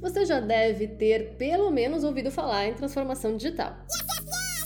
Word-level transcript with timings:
você 0.00 0.24
já 0.24 0.40
deve 0.40 0.86
ter 0.86 1.36
pelo 1.36 1.70
menos 1.70 2.04
ouvido 2.04 2.30
falar 2.30 2.68
em 2.68 2.74
transformação 2.74 3.36
digital. 3.36 3.76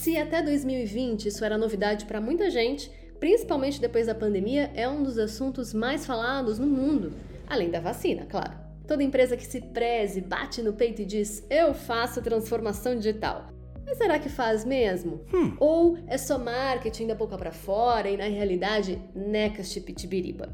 Se 0.00 0.16
até 0.16 0.42
2020 0.42 1.26
isso 1.26 1.44
era 1.44 1.56
novidade 1.56 2.04
para 2.06 2.20
muita 2.20 2.50
gente, 2.50 2.90
principalmente 3.20 3.80
depois 3.80 4.06
da 4.06 4.14
pandemia, 4.14 4.70
é 4.74 4.88
um 4.88 5.02
dos 5.02 5.16
assuntos 5.16 5.72
mais 5.72 6.04
falados 6.04 6.58
no 6.58 6.66
mundo, 6.66 7.12
além 7.46 7.70
da 7.70 7.80
vacina, 7.80 8.26
claro. 8.26 8.52
Toda 8.86 9.02
empresa 9.02 9.36
que 9.36 9.46
se 9.46 9.60
preze, 9.60 10.20
bate 10.20 10.60
no 10.60 10.72
peito 10.72 11.02
e 11.02 11.04
diz: 11.04 11.46
Eu 11.48 11.72
faço 11.72 12.20
transformação 12.20 12.96
digital. 12.96 13.46
Mas 13.86 13.96
será 13.96 14.18
que 14.18 14.28
faz 14.28 14.64
mesmo? 14.64 15.24
Hum. 15.32 15.56
Ou 15.60 15.98
é 16.06 16.18
só 16.18 16.36
marketing 16.38 17.06
da 17.06 17.14
boca 17.14 17.38
para 17.38 17.52
fora 17.52 18.10
e 18.10 18.16
na 18.16 18.24
realidade 18.24 18.98
necas 19.14 19.72
pitibiriba? 19.78 20.48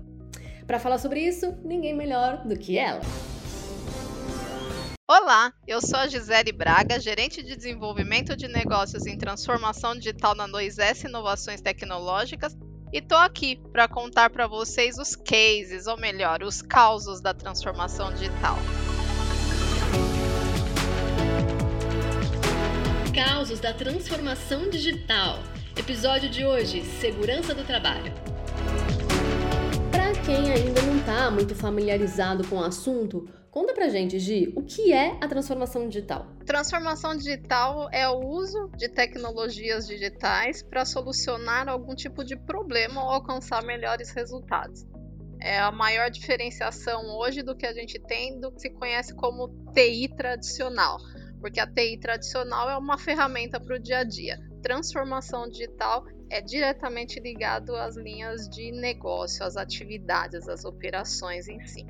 Para 0.67 0.79
falar 0.79 0.99
sobre 0.99 1.21
isso, 1.21 1.55
ninguém 1.65 1.97
melhor 1.97 2.47
do 2.47 2.59
que 2.59 2.77
ela. 2.77 3.01
Olá, 5.11 5.55
eu 5.67 5.81
sou 5.81 5.99
a 5.99 6.07
Gisele 6.07 6.53
Braga, 6.53 7.01
gerente 7.01 7.43
de 7.43 7.57
desenvolvimento 7.57 8.37
de 8.37 8.47
negócios 8.47 9.07
em 9.07 9.17
transformação 9.17 9.97
digital 9.97 10.35
na 10.35 10.47
2S 10.47 11.09
Inovações 11.09 11.63
Tecnológicas 11.63 12.55
e 12.93 13.01
tô 13.01 13.15
aqui 13.15 13.57
para 13.73 13.89
contar 13.89 14.29
para 14.29 14.47
vocês 14.47 14.99
os 14.99 15.17
cases, 15.17 15.87
ou 15.87 15.97
melhor, 15.97 16.43
os 16.43 16.61
causos 16.61 17.23
da 17.23 17.33
transformação 17.33 18.13
digital. 18.13 18.59
Causos 23.15 23.61
da 23.61 23.73
transformação 23.73 24.69
digital. 24.69 25.39
Episódio 25.75 26.29
de 26.29 26.45
hoje: 26.45 26.83
Segurança 26.83 27.55
do 27.55 27.65
trabalho. 27.65 28.13
Para 29.91 30.13
quem 30.21 30.53
ainda 30.53 30.83
não 30.83 30.99
está 30.99 31.31
muito 31.31 31.55
familiarizado 31.55 32.47
com 32.47 32.57
o 32.57 32.65
assunto, 32.65 33.27
Conta 33.51 33.73
pra 33.73 33.89
gente, 33.89 34.19
Gi, 34.19 34.53
o 34.55 34.63
que 34.63 34.93
é 34.93 35.17
a 35.23 35.27
transformação 35.27 35.89
digital? 35.89 36.27
Transformação 36.45 37.17
digital 37.17 37.89
é 37.91 38.07
o 38.07 38.21
uso 38.21 38.71
de 38.77 38.89
tecnologias 38.91 39.87
digitais 39.87 40.63
para 40.63 40.85
solucionar 40.85 41.67
algum 41.67 41.95
tipo 41.95 42.23
de 42.23 42.37
problema 42.37 43.03
ou 43.03 43.09
alcançar 43.09 43.65
melhores 43.65 44.11
resultados. 44.11 44.87
É 45.41 45.59
a 45.59 45.73
maior 45.73 46.11
diferenciação 46.11 47.17
hoje 47.17 47.43
do 47.43 47.57
que 47.57 47.65
a 47.65 47.73
gente 47.73 47.99
tem 48.01 48.39
do 48.39 48.53
que 48.53 48.61
se 48.61 48.71
conhece 48.71 49.15
como 49.15 49.49
TI 49.73 50.09
tradicional, 50.15 50.99
porque 51.41 51.59
a 51.59 51.67
TI 51.67 51.99
tradicional 51.99 52.69
é 52.69 52.77
uma 52.77 52.99
ferramenta 52.99 53.59
para 53.59 53.77
o 53.77 53.79
dia 53.79 53.99
a 53.99 54.05
dia. 54.05 54.39
Transformação 54.63 55.49
digital 55.49 56.05
é 56.29 56.43
diretamente 56.43 57.19
ligado 57.19 57.75
às 57.75 57.97
linhas 57.97 58.47
de 58.49 58.73
negócio, 58.73 59.43
às 59.43 59.57
atividades, 59.57 60.47
às 60.49 60.65
operações 60.67 61.49
em 61.49 61.65
si. 61.67 61.87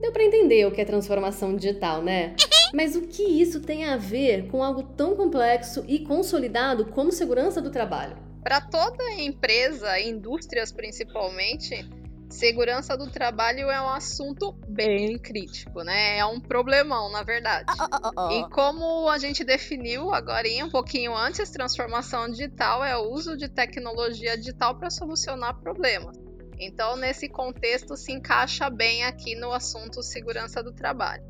Deu 0.00 0.12
para 0.12 0.24
entender 0.24 0.66
o 0.66 0.72
que 0.72 0.80
é 0.80 0.84
transformação 0.84 1.54
digital, 1.54 2.02
né? 2.02 2.34
Mas 2.72 2.96
o 2.96 3.02
que 3.02 3.22
isso 3.22 3.60
tem 3.60 3.84
a 3.84 3.96
ver 3.96 4.48
com 4.48 4.62
algo 4.62 4.82
tão 4.82 5.14
complexo 5.14 5.84
e 5.86 5.98
consolidado 5.98 6.86
como 6.86 7.12
segurança 7.12 7.60
do 7.60 7.70
trabalho? 7.70 8.16
Para 8.42 8.60
toda 8.60 9.12
empresa, 9.12 10.00
indústrias 10.00 10.72
principalmente, 10.72 11.86
segurança 12.30 12.96
do 12.96 13.10
trabalho 13.10 13.68
é 13.68 13.80
um 13.82 13.90
assunto 13.90 14.52
bem 14.66 15.18
crítico, 15.18 15.82
né? 15.82 16.18
É 16.18 16.24
um 16.24 16.40
problemão, 16.40 17.10
na 17.10 17.22
verdade. 17.22 17.66
Oh, 17.78 17.84
oh, 18.02 18.10
oh, 18.16 18.30
e 18.30 18.48
como 18.50 19.08
a 19.10 19.18
gente 19.18 19.44
definiu 19.44 20.14
agora 20.14 20.48
um 20.64 20.70
pouquinho 20.70 21.14
antes, 21.14 21.50
transformação 21.50 22.30
digital 22.30 22.82
é 22.82 22.96
o 22.96 23.10
uso 23.10 23.36
de 23.36 23.48
tecnologia 23.48 24.38
digital 24.38 24.78
para 24.78 24.88
solucionar 24.88 25.60
problemas. 25.60 26.16
Então, 26.62 26.94
nesse 26.94 27.26
contexto, 27.26 27.96
se 27.96 28.12
encaixa 28.12 28.68
bem 28.68 29.02
aqui 29.04 29.34
no 29.34 29.50
assunto 29.50 30.02
segurança 30.02 30.62
do 30.62 30.72
trabalho. 30.72 31.24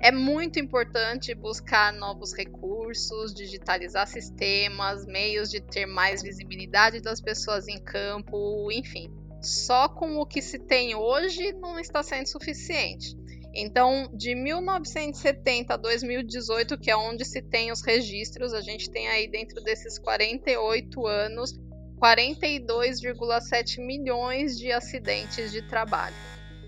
É 0.00 0.12
muito 0.12 0.60
importante 0.60 1.34
buscar 1.34 1.92
novos 1.92 2.32
recursos, 2.32 3.34
digitalizar 3.34 4.06
sistemas, 4.06 5.04
meios 5.04 5.50
de 5.50 5.60
ter 5.60 5.86
mais 5.86 6.22
visibilidade 6.22 7.00
das 7.00 7.20
pessoas 7.20 7.66
em 7.66 7.82
campo, 7.82 8.70
enfim. 8.70 9.10
Só 9.42 9.88
com 9.88 10.18
o 10.18 10.24
que 10.26 10.40
se 10.40 10.60
tem 10.60 10.94
hoje 10.94 11.52
não 11.54 11.76
está 11.80 12.00
sendo 12.00 12.28
suficiente. 12.28 13.16
Então, 13.52 14.08
de 14.14 14.36
1970 14.36 15.74
a 15.74 15.76
2018, 15.76 16.78
que 16.78 16.92
é 16.92 16.96
onde 16.96 17.24
se 17.24 17.42
tem 17.42 17.72
os 17.72 17.82
registros, 17.82 18.54
a 18.54 18.60
gente 18.60 18.88
tem 18.88 19.08
aí 19.08 19.26
dentro 19.26 19.60
desses 19.64 19.98
48 19.98 21.06
anos 21.08 21.58
42,7 21.98 23.84
milhões 23.84 24.56
de 24.56 24.72
acidentes 24.72 25.52
de 25.52 25.62
trabalho. 25.62 26.14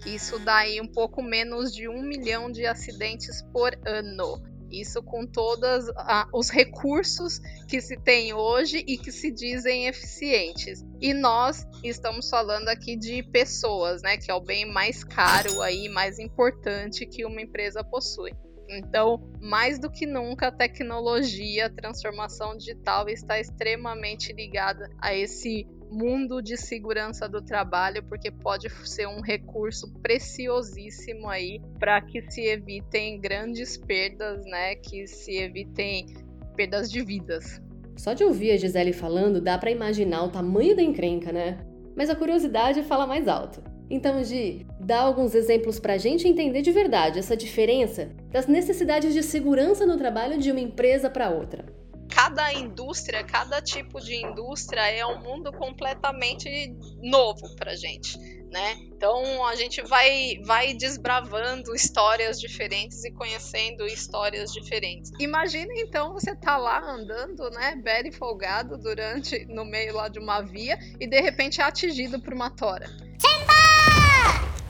Isso 0.06 0.38
dá 0.38 0.56
aí 0.58 0.80
um 0.80 0.86
pouco 0.86 1.22
menos 1.22 1.74
de 1.74 1.88
um 1.88 2.02
milhão 2.02 2.50
de 2.50 2.66
acidentes 2.66 3.42
por 3.52 3.78
ano. 3.86 4.42
Isso 4.70 5.02
com 5.02 5.26
todos 5.26 5.86
os 6.32 6.48
recursos 6.48 7.41
que 7.68 7.80
se 7.80 7.96
tem 7.96 8.32
hoje 8.32 8.84
e 8.86 8.96
que 8.96 9.10
se 9.10 9.30
dizem 9.30 9.88
eficientes. 9.88 10.84
E 11.00 11.12
nós 11.12 11.66
estamos 11.82 12.30
falando 12.30 12.68
aqui 12.68 12.97
de 12.97 13.22
pessoas, 13.22 14.00
né? 14.02 14.16
Que 14.16 14.30
é 14.30 14.34
o 14.34 14.41
bem 14.41 14.64
mais 14.64 15.02
caro 15.02 15.60
aí, 15.60 15.88
mais 15.88 16.18
importante 16.18 17.04
que 17.04 17.24
uma 17.24 17.42
empresa 17.42 17.82
possui. 17.82 18.32
Então, 18.70 19.20
mais 19.41 19.78
do 19.78 19.91
que 19.91 20.06
nunca, 20.06 20.48
a 20.48 20.53
tecnologia, 20.53 21.66
a 21.66 21.70
transformação 21.70 22.56
digital 22.56 23.08
está 23.08 23.41
extremamente 23.41 24.32
ligada 24.32 24.88
a 25.00 25.14
esse 25.14 25.66
mundo 25.91 26.41
de 26.41 26.56
segurança 26.56 27.28
do 27.28 27.42
trabalho, 27.42 28.03
porque 28.04 28.30
pode 28.30 28.70
ser 28.88 29.09
um 29.09 29.20
recurso 29.20 29.92
preciosíssimo 30.00 31.28
aí 31.28 31.60
para 31.78 32.00
que 32.00 32.22
se 32.30 32.42
evitem 32.42 33.20
grandes 33.20 33.76
perdas, 33.76 34.44
né? 34.47 34.76
Que 34.76 35.06
se 35.06 35.36
evitem 35.36 36.06
perdas 36.54 36.91
de 36.91 37.03
vidas. 37.03 37.60
Só 37.97 38.12
de 38.12 38.22
ouvir 38.22 38.53
a 38.53 38.56
Gisele 38.56 38.92
falando, 38.92 39.41
dá 39.41 39.59
para 39.59 39.70
imaginar 39.70 40.22
o 40.25 40.30
tamanho 40.30 40.76
da 40.76 40.82
encrenca, 40.82 41.32
né? 41.32 41.59
Mas 41.97 42.09
a 42.09 42.14
curiosidade 42.14 42.82
fala 42.84 43.06
mais 43.06 43.26
alto. 43.26 43.62
Então, 43.91 44.22
Gi, 44.22 44.64
dá 44.90 45.02
alguns 45.02 45.36
exemplos 45.36 45.78
para 45.78 45.92
a 45.92 45.98
gente 45.98 46.26
entender 46.26 46.62
de 46.62 46.72
verdade 46.72 47.20
essa 47.20 47.36
diferença 47.36 48.10
das 48.32 48.48
necessidades 48.48 49.14
de 49.14 49.22
segurança 49.22 49.86
no 49.86 49.96
trabalho 49.96 50.36
de 50.36 50.50
uma 50.50 50.58
empresa 50.58 51.08
para 51.08 51.30
outra. 51.30 51.64
Cada 52.12 52.52
indústria, 52.52 53.22
cada 53.22 53.62
tipo 53.62 54.00
de 54.00 54.16
indústria 54.16 54.80
é 54.80 55.06
um 55.06 55.20
mundo 55.20 55.52
completamente 55.52 56.74
novo 57.00 57.54
para 57.54 57.76
gente. 57.76 58.18
Né? 58.50 58.78
Então 58.92 59.46
a 59.46 59.54
gente 59.54 59.80
vai, 59.80 60.40
vai 60.44 60.74
desbravando 60.74 61.72
histórias 61.72 62.40
diferentes 62.40 63.04
e 63.04 63.12
conhecendo 63.12 63.86
histórias 63.86 64.52
diferentes. 64.52 65.12
Imagina 65.20 65.72
então 65.76 66.14
você 66.14 66.34
tá 66.34 66.56
lá 66.56 66.82
andando, 66.82 67.48
né, 67.50 67.76
belo 67.76 68.12
folgado 68.12 68.76
durante 68.76 69.44
no 69.44 69.64
meio 69.64 69.94
lá 69.94 70.08
de 70.08 70.18
uma 70.18 70.40
via 70.40 70.76
e 70.98 71.06
de 71.06 71.20
repente 71.20 71.60
é 71.60 71.64
atingido 71.64 72.20
por 72.20 72.34
uma 72.34 72.50
tora. 72.50 72.90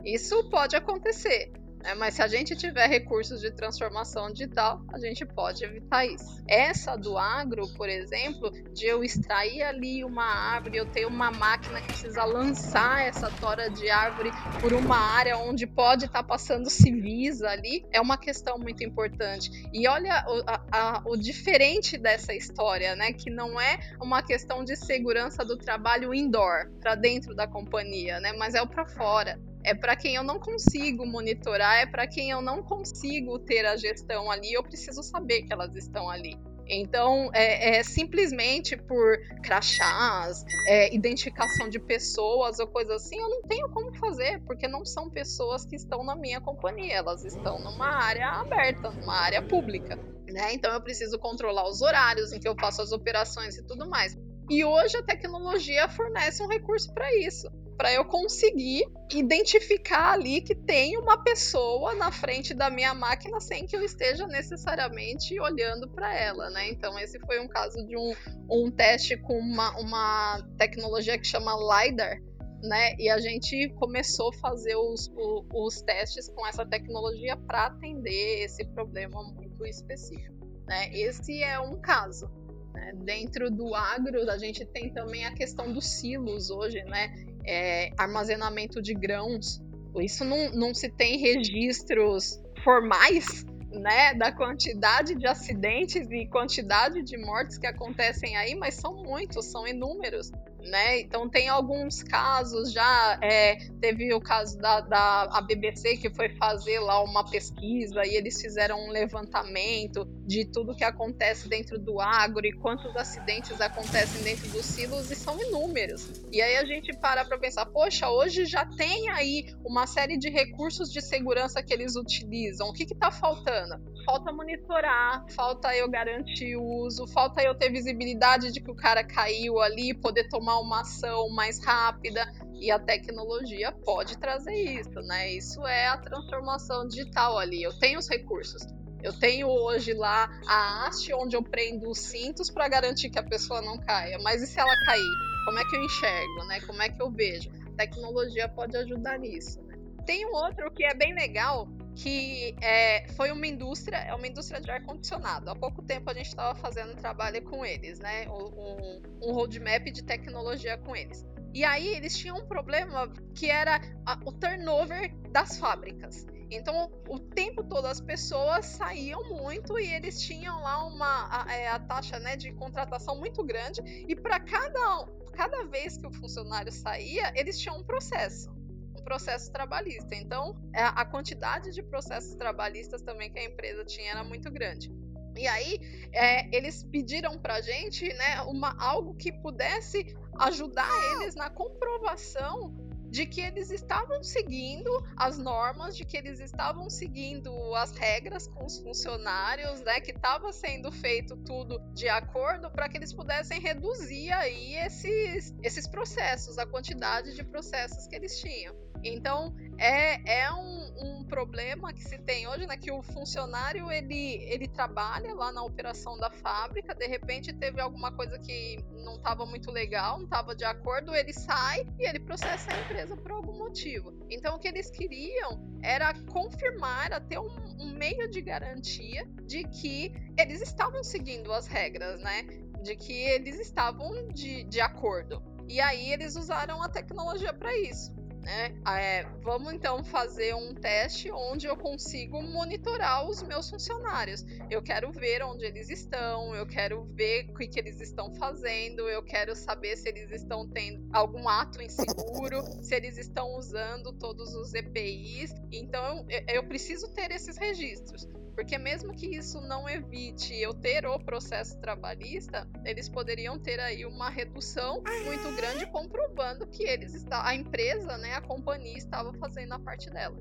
Isso 0.04 0.48
pode 0.50 0.76
acontecer. 0.76 1.50
Né? 1.82 1.94
Mas 1.94 2.14
se 2.14 2.22
a 2.22 2.28
gente 2.28 2.54
tiver 2.56 2.86
recursos 2.86 3.40
de 3.40 3.50
transformação 3.50 4.30
digital, 4.30 4.82
a 4.92 4.98
gente 4.98 5.24
pode 5.24 5.64
evitar 5.64 6.06
isso. 6.06 6.40
Essa 6.46 6.96
do 6.96 7.16
agro, 7.16 7.66
por 7.74 7.88
exemplo, 7.88 8.50
de 8.72 8.86
eu 8.86 9.02
extrair 9.02 9.62
ali 9.62 10.04
uma 10.04 10.24
árvore, 10.24 10.76
eu 10.76 10.86
tenho 10.86 11.08
uma 11.08 11.30
máquina 11.30 11.80
que 11.80 11.86
precisa 11.88 12.24
lançar 12.24 13.02
essa 13.02 13.30
tora 13.30 13.70
de 13.70 13.88
árvore 13.88 14.30
por 14.60 14.72
uma 14.72 14.96
área 14.96 15.38
onde 15.38 15.66
pode 15.66 16.06
estar 16.06 16.22
tá 16.22 16.28
passando 16.28 16.68
civis 16.68 17.42
ali, 17.42 17.84
é 17.92 18.00
uma 18.00 18.18
questão 18.18 18.58
muito 18.58 18.84
importante. 18.84 19.50
E 19.72 19.86
olha 19.88 20.24
o, 20.28 20.42
a, 20.46 20.62
a, 20.72 21.02
o 21.06 21.16
diferente 21.16 21.96
dessa 21.96 22.34
história, 22.34 22.96
né? 22.96 23.12
Que 23.12 23.30
não 23.30 23.60
é 23.60 23.78
uma 24.00 24.22
questão 24.22 24.64
de 24.64 24.76
segurança 24.76 25.44
do 25.44 25.56
trabalho 25.56 26.12
indoor, 26.12 26.70
para 26.80 26.94
dentro 26.94 27.34
da 27.34 27.46
companhia, 27.46 28.20
né? 28.20 28.32
Mas 28.32 28.54
é 28.54 28.62
o 28.62 28.66
para 28.66 28.86
fora 28.86 29.38
é 29.64 29.74
para 29.74 29.96
quem 29.96 30.14
eu 30.14 30.22
não 30.22 30.38
consigo 30.38 31.06
monitorar, 31.06 31.80
é 31.80 31.86
para 31.86 32.06
quem 32.06 32.30
eu 32.30 32.40
não 32.40 32.62
consigo 32.62 33.38
ter 33.38 33.66
a 33.66 33.76
gestão 33.76 34.30
ali, 34.30 34.52
eu 34.52 34.62
preciso 34.62 35.02
saber 35.02 35.42
que 35.42 35.52
elas 35.52 35.74
estão 35.76 36.08
ali. 36.08 36.38
Então, 36.72 37.30
é, 37.34 37.78
é 37.78 37.82
simplesmente 37.82 38.76
por 38.76 39.18
crachás, 39.42 40.44
é, 40.68 40.94
identificação 40.94 41.68
de 41.68 41.80
pessoas 41.80 42.60
ou 42.60 42.68
coisa 42.68 42.94
assim, 42.94 43.18
eu 43.18 43.28
não 43.28 43.42
tenho 43.42 43.68
como 43.70 43.92
fazer, 43.96 44.40
porque 44.44 44.68
não 44.68 44.84
são 44.84 45.10
pessoas 45.10 45.66
que 45.66 45.74
estão 45.74 46.04
na 46.04 46.14
minha 46.14 46.40
companhia, 46.40 46.94
elas 46.94 47.24
estão 47.24 47.58
numa 47.58 47.88
área 47.88 48.28
aberta, 48.28 48.90
numa 48.90 49.16
área 49.16 49.42
pública. 49.42 49.98
Né? 50.28 50.54
Então, 50.54 50.72
eu 50.72 50.80
preciso 50.80 51.18
controlar 51.18 51.68
os 51.68 51.82
horários 51.82 52.32
em 52.32 52.38
que 52.38 52.48
eu 52.48 52.54
faço 52.54 52.80
as 52.80 52.92
operações 52.92 53.58
e 53.58 53.66
tudo 53.66 53.88
mais. 53.88 54.16
E 54.48 54.64
hoje 54.64 54.96
a 54.96 55.02
tecnologia 55.02 55.88
fornece 55.88 56.40
um 56.40 56.46
recurso 56.46 56.94
para 56.94 57.12
isso 57.16 57.50
para 57.80 57.94
eu 57.94 58.04
conseguir 58.04 58.84
identificar 59.10 60.12
ali 60.12 60.42
que 60.42 60.54
tem 60.54 60.98
uma 60.98 61.24
pessoa 61.24 61.94
na 61.94 62.12
frente 62.12 62.52
da 62.52 62.68
minha 62.68 62.92
máquina 62.92 63.40
sem 63.40 63.64
que 63.64 63.74
eu 63.74 63.82
esteja 63.82 64.26
necessariamente 64.26 65.40
olhando 65.40 65.88
para 65.88 66.14
ela, 66.14 66.50
né? 66.50 66.68
Então 66.68 66.98
esse 66.98 67.18
foi 67.20 67.40
um 67.40 67.48
caso 67.48 67.82
de 67.86 67.96
um, 67.96 68.14
um 68.50 68.70
teste 68.70 69.16
com 69.16 69.32
uma, 69.38 69.74
uma 69.80 70.46
tecnologia 70.58 71.18
que 71.18 71.26
chama 71.26 71.56
LiDAR, 71.56 72.20
né? 72.62 72.94
E 72.98 73.08
a 73.08 73.18
gente 73.18 73.70
começou 73.76 74.28
a 74.28 74.36
fazer 74.36 74.76
os, 74.76 75.10
os, 75.16 75.46
os 75.50 75.80
testes 75.80 76.28
com 76.28 76.46
essa 76.46 76.66
tecnologia 76.66 77.34
para 77.34 77.68
atender 77.68 78.44
esse 78.44 78.62
problema 78.74 79.22
muito 79.22 79.64
específico. 79.64 80.46
Né? 80.68 80.90
Esse 80.92 81.42
é 81.42 81.58
um 81.58 81.80
caso. 81.80 82.30
Né? 82.74 82.92
Dentro 83.04 83.50
do 83.50 83.74
agro, 83.74 84.30
a 84.30 84.36
gente 84.36 84.66
tem 84.66 84.92
também 84.92 85.24
a 85.24 85.34
questão 85.34 85.72
dos 85.72 85.86
silos 85.86 86.50
hoje, 86.50 86.84
né? 86.84 87.29
É, 87.44 87.90
armazenamento 87.98 88.80
de 88.80 88.94
grãos. 88.94 89.60
Isso 90.00 90.24
não, 90.24 90.50
não 90.52 90.74
se 90.74 90.88
tem 90.88 91.18
registros 91.18 92.40
formais 92.62 93.44
né, 93.72 94.14
da 94.14 94.32
quantidade 94.32 95.14
de 95.14 95.26
acidentes 95.26 96.08
e 96.10 96.26
quantidade 96.26 97.02
de 97.02 97.16
mortes 97.16 97.56
que 97.58 97.66
acontecem 97.66 98.36
aí, 98.36 98.54
mas 98.54 98.74
são 98.74 99.02
muitos, 99.02 99.46
são 99.46 99.66
inúmeros 99.66 100.30
né? 100.62 101.00
Então 101.00 101.28
tem 101.28 101.48
alguns 101.48 102.02
casos 102.02 102.72
já, 102.72 103.18
é, 103.22 103.56
teve 103.80 104.12
o 104.14 104.20
caso 104.20 104.58
da, 104.58 104.80
da 104.80 105.22
a 105.32 105.40
BBC 105.40 105.96
que 105.96 106.10
foi 106.10 106.28
fazer 106.36 106.80
lá 106.80 107.02
uma 107.02 107.28
pesquisa 107.28 108.04
e 108.04 108.16
eles 108.16 108.40
fizeram 108.40 108.78
um 108.78 108.90
levantamento 108.90 110.04
de 110.26 110.44
tudo 110.44 110.74
que 110.74 110.84
acontece 110.84 111.48
dentro 111.48 111.78
do 111.78 112.00
agro 112.00 112.46
e 112.46 112.52
quantos 112.52 112.94
acidentes 112.96 113.60
acontecem 113.60 114.22
dentro 114.22 114.48
dos 114.48 114.64
silos 114.64 115.10
e 115.10 115.16
são 115.16 115.40
inúmeros. 115.40 116.22
E 116.32 116.40
aí 116.40 116.56
a 116.56 116.64
gente 116.64 116.96
para 116.96 117.24
para 117.24 117.38
pensar, 117.38 117.66
poxa, 117.66 118.08
hoje 118.08 118.44
já 118.44 118.64
tem 118.64 119.08
aí 119.10 119.54
uma 119.64 119.86
série 119.86 120.16
de 120.16 120.30
recursos 120.30 120.92
de 120.92 121.00
segurança 121.00 121.62
que 121.62 121.72
eles 121.72 121.96
utilizam. 121.96 122.68
O 122.68 122.72
que 122.72 122.84
está 122.84 123.10
faltando? 123.10 123.80
Falta 124.04 124.32
monitorar, 124.32 125.24
falta 125.30 125.74
eu 125.74 125.88
garantir 125.88 126.56
o 126.56 126.62
uso, 126.62 127.06
falta 127.06 127.42
eu 127.42 127.54
ter 127.54 127.70
visibilidade 127.70 128.50
de 128.52 128.60
que 128.60 128.70
o 128.70 128.74
cara 128.74 129.04
caiu 129.04 129.60
ali, 129.60 129.94
poder 129.94 130.28
tomar 130.28 130.49
tomar 130.50 130.58
uma 130.58 130.80
ação 130.80 131.28
mais 131.30 131.62
rápida 131.64 132.26
e 132.60 132.70
a 132.70 132.78
tecnologia 132.78 133.72
pode 133.84 134.18
trazer 134.18 134.54
isso, 134.54 135.00
né? 135.02 135.32
Isso 135.32 135.64
é 135.66 135.86
a 135.88 135.98
transformação 135.98 136.86
digital 136.88 137.38
ali. 137.38 137.62
Eu 137.62 137.78
tenho 137.78 137.98
os 137.98 138.08
recursos. 138.08 138.66
Eu 139.02 139.18
tenho 139.18 139.48
hoje 139.48 139.94
lá 139.94 140.28
a 140.46 140.86
haste 140.86 141.14
onde 141.14 141.36
eu 141.36 141.42
prendo 141.42 141.88
os 141.88 141.98
cintos 141.98 142.50
para 142.50 142.68
garantir 142.68 143.08
que 143.08 143.18
a 143.18 143.22
pessoa 143.22 143.62
não 143.62 143.78
caia. 143.78 144.18
Mas 144.22 144.42
e 144.42 144.46
se 144.46 144.58
ela 144.60 144.74
cair? 144.84 145.14
Como 145.46 145.58
é 145.58 145.64
que 145.64 145.76
eu 145.76 145.84
enxergo, 145.84 146.44
né? 146.48 146.60
Como 146.66 146.82
é 146.82 146.88
que 146.90 147.00
eu 147.00 147.10
vejo? 147.10 147.48
A 147.72 147.76
tecnologia 147.76 148.48
pode 148.48 148.76
ajudar 148.76 149.18
nisso. 149.18 149.62
Né? 149.62 149.78
Tem 150.04 150.26
um 150.26 150.34
outro 150.34 150.70
que 150.72 150.84
é 150.84 150.92
bem 150.92 151.14
legal, 151.14 151.66
que 151.94 152.54
é, 152.60 153.08
foi 153.16 153.30
uma 153.30 153.46
indústria, 153.46 153.96
é 153.96 154.14
uma 154.14 154.26
indústria 154.26 154.60
de 154.60 154.70
ar-condicionado. 154.70 155.50
Há 155.50 155.54
pouco 155.54 155.82
tempo 155.82 156.10
a 156.10 156.14
gente 156.14 156.28
estava 156.28 156.54
fazendo 156.54 156.94
trabalho 156.96 157.42
com 157.42 157.64
eles, 157.64 157.98
né? 157.98 158.28
Um, 158.28 159.02
um 159.22 159.32
roadmap 159.32 159.84
de 159.90 160.02
tecnologia 160.02 160.78
com 160.78 160.94
eles. 160.94 161.24
E 161.52 161.64
aí 161.64 161.88
eles 161.88 162.16
tinham 162.16 162.38
um 162.38 162.46
problema 162.46 163.12
que 163.34 163.50
era 163.50 163.80
a, 164.06 164.18
o 164.24 164.32
turnover 164.32 165.14
das 165.30 165.58
fábricas. 165.58 166.26
Então, 166.50 166.90
o 167.08 167.18
tempo 167.18 167.62
todo 167.62 167.86
as 167.86 168.00
pessoas 168.00 168.66
saíam 168.66 169.22
muito 169.28 169.78
e 169.78 169.92
eles 169.92 170.20
tinham 170.20 170.60
lá 170.62 170.84
uma 170.84 171.44
a, 171.44 171.54
é, 171.54 171.68
a 171.68 171.78
taxa 171.78 172.18
né, 172.18 172.36
de 172.36 172.52
contratação 172.52 173.16
muito 173.18 173.44
grande. 173.44 173.80
E 174.08 174.16
para 174.16 174.40
cada, 174.40 175.06
cada 175.32 175.64
vez 175.66 175.96
que 175.96 176.06
o 176.06 176.12
funcionário 176.12 176.72
saía, 176.72 177.32
eles 177.36 177.58
tinham 177.58 177.78
um 177.78 177.84
processo 177.84 178.50
processo 179.00 179.50
trabalhista. 179.52 180.14
Então, 180.14 180.60
é, 180.74 180.82
a 180.82 181.04
quantidade 181.04 181.72
de 181.72 181.82
processos 181.82 182.34
trabalhistas 182.34 183.02
também 183.02 183.30
que 183.30 183.38
a 183.38 183.44
empresa 183.44 183.84
tinha 183.84 184.12
era 184.12 184.24
muito 184.24 184.50
grande. 184.50 184.90
E 185.36 185.46
aí, 185.46 185.78
é, 186.12 186.54
eles 186.54 186.82
pediram 186.84 187.38
para 187.38 187.54
a 187.54 187.60
gente 187.60 188.06
né, 188.12 188.42
uma, 188.42 188.76
algo 188.82 189.14
que 189.14 189.32
pudesse 189.32 190.14
ajudar 190.38 190.88
eles 191.14 191.34
na 191.34 191.48
comprovação 191.48 192.74
de 193.10 193.26
que 193.26 193.40
eles 193.40 193.70
estavam 193.70 194.22
seguindo 194.22 194.88
as 195.16 195.36
normas, 195.36 195.96
de 195.96 196.04
que 196.04 196.16
eles 196.16 196.38
estavam 196.38 196.88
seguindo 196.88 197.74
as 197.74 197.90
regras 197.92 198.46
com 198.46 198.64
os 198.64 198.78
funcionários, 198.78 199.80
né, 199.82 200.00
que 200.00 200.12
estava 200.12 200.52
sendo 200.52 200.92
feito 200.92 201.36
tudo 201.38 201.80
de 201.92 202.08
acordo 202.08 202.70
para 202.70 202.88
que 202.88 202.96
eles 202.96 203.12
pudessem 203.12 203.60
reduzir 203.60 204.32
aí 204.32 204.76
esses, 204.76 205.52
esses 205.62 205.88
processos, 205.88 206.56
a 206.56 206.64
quantidade 206.66 207.34
de 207.34 207.44
processos 207.44 208.06
que 208.06 208.14
eles 208.14 208.38
tinham. 208.40 208.74
Então, 209.02 209.54
é, 209.78 210.42
é 210.42 210.52
um, 210.52 211.20
um, 211.20 211.24
problema 211.24 211.92
que 211.92 212.02
se 212.02 212.18
tem 212.18 212.46
hoje, 212.46 212.66
né? 212.66 212.76
Que 212.76 212.92
o 212.92 213.02
funcionário, 213.02 213.90
ele, 213.90 214.34
ele 214.44 214.68
trabalha 214.68 215.32
lá 215.34 215.50
na 215.52 215.62
operação 215.62 216.18
da 216.18 216.30
fábrica, 216.30 216.94
de 216.94 217.06
repente 217.06 217.52
teve 217.52 217.80
alguma 217.80 218.12
coisa 218.12 218.38
que 218.38 218.78
não 219.02 219.14
estava 219.14 219.46
muito 219.46 219.70
legal, 219.70 220.18
não 220.18 220.24
estava 220.24 220.54
de 220.54 220.64
acordo, 220.64 221.14
ele 221.14 221.32
sai 221.32 221.86
e 221.98 222.06
ele 222.06 222.20
processa 222.20 222.72
a 222.72 222.76
empresa 222.76 223.16
por 223.16 223.32
algum 223.32 223.56
motivo. 223.56 224.12
Então, 224.28 224.56
o 224.56 224.58
que 224.58 224.68
eles 224.68 224.90
queriam 224.90 225.58
era 225.82 226.12
confirmar, 226.24 227.06
era 227.06 227.20
ter 227.20 227.38
um, 227.38 227.48
um 227.78 227.94
meio 227.94 228.28
de 228.28 228.42
garantia 228.42 229.26
de 229.46 229.64
que 229.64 230.12
eles 230.38 230.60
estavam 230.60 231.02
seguindo 231.02 231.50
as 231.52 231.66
regras, 231.66 232.20
né? 232.20 232.42
De 232.82 232.96
que 232.96 233.12
eles 233.12 233.58
estavam 233.58 234.28
de, 234.28 234.64
de 234.64 234.80
acordo. 234.80 235.42
E 235.66 235.80
aí 235.80 236.12
eles 236.12 236.36
usaram 236.36 236.82
a 236.82 236.88
tecnologia 236.88 237.52
para 237.54 237.74
isso. 237.78 238.19
Né? 238.42 238.74
É, 238.86 239.24
vamos 239.42 239.72
então 239.72 240.02
fazer 240.02 240.54
um 240.54 240.74
teste 240.74 241.30
onde 241.30 241.66
eu 241.66 241.76
consigo 241.76 242.42
monitorar 242.42 243.28
os 243.28 243.42
meus 243.42 243.68
funcionários. 243.68 244.44
Eu 244.70 244.82
quero 244.82 245.12
ver 245.12 245.42
onde 245.42 245.64
eles 245.64 245.90
estão, 245.90 246.54
eu 246.54 246.66
quero 246.66 247.04
ver 247.14 247.50
o 247.50 247.54
que, 247.54 247.68
que 247.68 247.78
eles 247.78 248.00
estão 248.00 248.34
fazendo, 248.34 249.08
eu 249.08 249.22
quero 249.22 249.54
saber 249.54 249.96
se 249.96 250.08
eles 250.08 250.30
estão 250.30 250.66
tendo 250.66 251.06
algum 251.12 251.48
ato 251.48 251.82
inseguro, 251.82 252.62
se 252.82 252.94
eles 252.94 253.18
estão 253.18 253.56
usando 253.56 254.12
todos 254.12 254.54
os 254.54 254.72
EPIs. 254.72 255.52
Então 255.70 256.24
eu, 256.28 256.42
eu 256.48 256.64
preciso 256.66 257.12
ter 257.12 257.30
esses 257.30 257.56
registros. 257.58 258.26
Porque 258.54 258.76
mesmo 258.78 259.12
que 259.12 259.26
isso 259.26 259.60
não 259.60 259.88
evite 259.88 260.54
eu 260.54 260.74
ter 260.74 261.06
o 261.06 261.18
processo 261.18 261.78
trabalhista, 261.80 262.68
eles 262.84 263.08
poderiam 263.08 263.58
ter 263.58 263.80
aí 263.80 264.04
uma 264.04 264.28
redução 264.28 265.02
muito 265.24 265.56
grande 265.56 265.86
comprovando 265.86 266.66
que 266.66 266.82
eles 266.82 267.14
está, 267.14 267.46
a 267.46 267.54
empresa, 267.54 268.18
né, 268.18 268.34
a 268.34 268.40
companhia 268.40 268.96
estava 268.96 269.32
fazendo 269.34 269.72
a 269.72 269.78
parte 269.78 270.10
dela. 270.10 270.36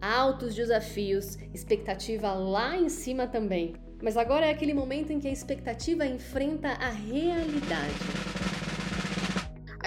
Altos 0.00 0.54
desafios, 0.54 1.36
expectativa 1.52 2.32
lá 2.32 2.76
em 2.76 2.88
cima 2.88 3.26
também. 3.26 3.74
Mas 4.02 4.16
agora 4.16 4.46
é 4.46 4.50
aquele 4.50 4.72
momento 4.72 5.12
em 5.12 5.20
que 5.20 5.28
a 5.28 5.32
expectativa 5.32 6.06
enfrenta 6.06 6.68
a 6.68 6.88
realidade. 6.88 8.39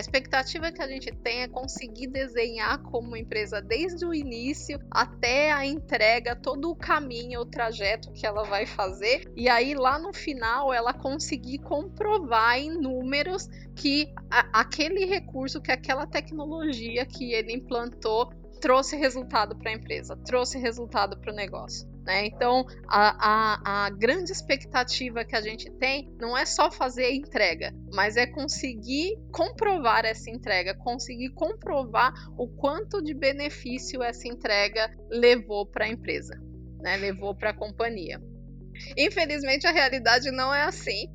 A 0.03 0.05
expectativa 0.05 0.69
que 0.69 0.81
a 0.81 0.88
gente 0.88 1.13
tem 1.13 1.44
é 1.44 1.47
conseguir 1.47 2.07
desenhar 2.07 2.77
como 2.83 3.15
empresa 3.15 3.61
desde 3.61 4.05
o 4.05 4.13
início 4.13 4.77
até 4.91 5.50
a 5.50 5.65
entrega, 5.65 6.35
todo 6.35 6.69
o 6.69 6.75
caminho, 6.75 7.39
o 7.39 7.45
trajeto 7.45 8.11
que 8.11 8.27
ela 8.27 8.44
vai 8.44 8.65
fazer, 8.65 9.31
e 9.33 9.47
aí 9.47 9.73
lá 9.73 9.97
no 9.97 10.11
final 10.11 10.73
ela 10.73 10.94
conseguir 10.94 11.59
comprovar 11.59 12.59
em 12.59 12.78
números 12.78 13.47
que 13.78 14.13
a, 14.30 14.59
aquele 14.59 15.06
recurso, 15.06 15.61
que 15.61 15.71
aquela 15.71 16.06
tecnologia 16.06 17.06
que 17.06 17.31
ele 17.31 17.54
implantou 17.54 18.30
trouxe 18.59 18.97
resultado 18.97 19.56
para 19.56 19.71
a 19.71 19.73
empresa, 19.73 20.18
trouxe 20.18 20.59
resultado 20.59 21.18
para 21.18 21.31
o 21.31 21.35
negócio. 21.35 21.93
Né? 22.06 22.26
Então, 22.26 22.66
a, 22.88 23.16
a, 23.18 23.86
a, 23.86 23.90
grande 23.90 24.31
expectativa 24.31 25.24
que 25.24 25.36
a 25.36 25.42
gente 25.42 25.72
tem 25.72 26.14
não 26.19 26.38
é 26.38 26.45
só 26.45 26.69
fazer 26.69 27.06
a 27.06 27.16
entrega, 27.16 27.74
mas 27.94 28.18
é 28.18 28.28
conseguir 28.28 29.16
comprovar 29.31 30.04
essa 30.06 30.30
entrega, 30.30 30.76
conseguir 30.76 31.30
comprovar 31.30 32.14
o 32.38 32.48
quanto 32.48 33.02
de 33.02 33.14
benefício 33.14 34.04
essa 34.04 34.28
entrega 34.28 34.94
levou 35.10 35.66
para 35.66 35.86
a 35.86 35.88
empresa, 35.88 36.36
né? 36.81 36.98
levou 36.98 37.33
para 37.33 37.52
a 37.52 37.54
companhia. 37.54 38.22
Infelizmente, 38.98 39.66
a 39.66 39.72
realidade 39.72 40.30
não 40.31 40.54
é 40.54 40.64
assim. 40.64 41.07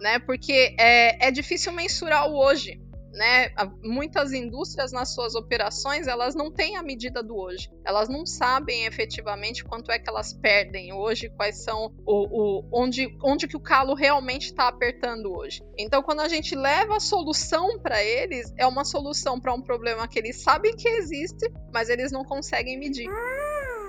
Né? 0.00 0.18
Porque 0.20 0.76
é, 0.78 1.26
é 1.26 1.30
difícil 1.30 1.72
mensurar 1.72 2.28
o 2.28 2.36
hoje 2.36 2.81
né? 3.12 3.50
Muitas 3.82 4.32
indústrias 4.32 4.90
nas 4.92 5.14
suas 5.14 5.34
operações 5.34 6.06
elas 6.06 6.34
não 6.34 6.50
têm 6.50 6.76
a 6.76 6.82
medida 6.82 7.22
do 7.22 7.36
hoje. 7.36 7.70
Elas 7.84 8.08
não 8.08 8.24
sabem 8.24 8.86
efetivamente 8.86 9.64
quanto 9.64 9.90
é 9.90 9.98
que 9.98 10.08
elas 10.08 10.32
perdem 10.32 10.92
hoje, 10.92 11.30
quais 11.30 11.62
são 11.62 11.92
o, 12.06 12.60
o 12.60 12.68
onde, 12.72 13.08
onde 13.22 13.46
que 13.46 13.56
o 13.56 13.60
calo 13.60 13.94
realmente 13.94 14.46
está 14.46 14.68
apertando 14.68 15.32
hoje. 15.32 15.62
Então, 15.78 16.02
quando 16.02 16.20
a 16.20 16.28
gente 16.28 16.54
leva 16.54 16.96
a 16.96 17.00
solução 17.00 17.78
para 17.78 18.02
eles, 18.02 18.52
é 18.56 18.66
uma 18.66 18.84
solução 18.84 19.38
para 19.38 19.52
um 19.52 19.60
problema 19.60 20.08
que 20.08 20.18
eles 20.18 20.42
sabem 20.42 20.74
que 20.74 20.88
existe, 20.88 21.52
mas 21.72 21.88
eles 21.88 22.10
não 22.10 22.24
conseguem 22.24 22.78
medir. 22.78 23.08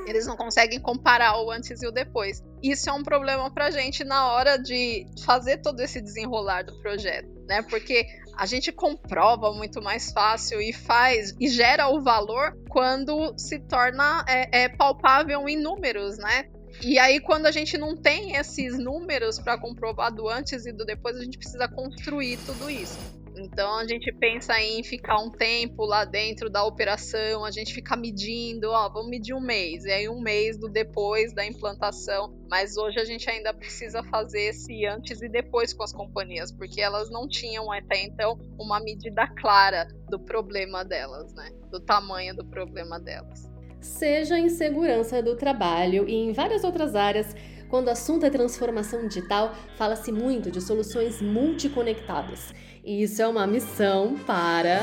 Eles 0.06 0.26
não 0.26 0.36
conseguem 0.36 0.80
comparar 0.80 1.42
o 1.42 1.50
antes 1.50 1.82
e 1.82 1.88
o 1.88 1.92
depois. 1.92 2.44
Isso 2.62 2.90
é 2.90 2.94
um 2.94 3.04
problema 3.04 3.50
para 3.54 3.66
a 3.66 3.72
gente 3.72 4.04
na 4.04 4.32
hora 4.32 4.58
de 4.58 5.06
fazer 5.26 5.58
todo 5.58 5.80
esse 5.80 6.02
desenrolar 6.02 6.64
do 6.64 6.78
projeto, 6.82 7.30
né? 7.48 7.62
Porque 7.62 8.06
a 8.38 8.46
gente 8.46 8.72
comprova 8.72 9.52
muito 9.54 9.82
mais 9.82 10.12
fácil 10.12 10.62
e 10.62 10.74
faz 10.74 11.36
e 11.40 11.48
gera 11.48 11.88
o 11.88 12.02
valor 12.02 12.58
quando 12.70 13.34
se 13.38 13.60
torna 13.60 14.26
é, 14.28 14.64
é 14.64 14.70
palpável 14.70 15.48
em 15.48 15.58
números, 15.58 16.18
né? 16.18 16.50
E 16.82 16.98
aí, 16.98 17.20
quando 17.20 17.46
a 17.46 17.52
gente 17.52 17.78
não 17.78 17.96
tem 17.96 18.36
esses 18.36 18.78
números 18.78 19.40
para 19.40 19.60
comprovar 19.60 20.12
do 20.12 20.28
antes 20.28 20.66
e 20.66 20.72
do 20.72 20.84
depois, 20.84 21.16
a 21.16 21.24
gente 21.24 21.38
precisa 21.38 21.68
construir 21.68 22.38
tudo 22.46 22.70
isso. 22.70 22.98
Então 23.36 23.78
a 23.78 23.88
gente 23.88 24.12
pensa 24.12 24.60
em 24.62 24.84
ficar 24.84 25.18
um 25.20 25.30
tempo 25.30 25.86
lá 25.86 26.06
dentro 26.06 26.50
da 26.50 26.64
operação, 26.64 27.44
a 27.44 27.52
gente 27.52 27.74
fica 27.74 27.96
medindo, 27.96 28.70
ó, 28.70 28.90
vamos 28.90 29.10
medir 29.10 29.34
um 29.34 29.42
mês, 29.42 29.86
e 29.86 29.92
aí 29.92 30.10
um 30.10 30.22
mês 30.22 30.58
do 30.58 30.70
depois 30.70 31.34
da 31.34 31.46
implantação. 31.46 32.34
Mas 32.50 32.78
hoje 32.78 33.00
a 33.00 33.06
gente 33.06 33.30
ainda 33.30 33.54
precisa 33.54 34.04
fazer 34.04 34.50
esse 34.50 34.86
antes 34.86 35.22
e 35.22 35.28
depois 35.28 35.74
com 35.74 35.84
as 35.84 35.92
companhias, 35.92 36.52
porque 36.52 36.80
elas 36.80 37.10
não 37.10 37.28
tinham 37.28 37.72
até 37.72 38.04
então 38.04 38.38
uma 38.60 38.80
medida 38.80 39.28
clara 39.28 39.88
do 40.10 40.20
problema 40.20 40.86
delas, 40.86 41.34
né? 41.34 41.50
Do 41.72 41.80
tamanho 41.80 42.36
do 42.36 42.46
problema 42.46 43.00
delas. 43.00 43.52
Seja 43.82 44.40
em 44.40 44.48
segurança 44.48 45.22
do 45.22 45.36
trabalho 45.36 46.08
e 46.08 46.14
em 46.14 46.32
várias 46.32 46.64
outras 46.64 46.96
áreas, 46.96 47.36
quando 47.74 47.88
o 47.88 47.90
assunto 47.90 48.24
é 48.24 48.30
transformação 48.30 49.08
digital, 49.08 49.56
fala-se 49.76 50.12
muito 50.12 50.52
de 50.52 50.62
soluções 50.62 51.20
multiconectadas. 51.24 52.54
E 52.84 53.02
isso 53.02 53.20
é 53.20 53.28
uma 53.28 53.48
missão 53.48 54.16
para. 54.28 54.82